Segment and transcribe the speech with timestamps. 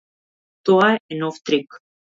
[0.69, 1.69] Тоа е нов трик.